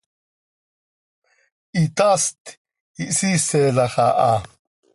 [1.79, 2.41] Hitaast
[3.03, 4.33] ihsiiselax aha.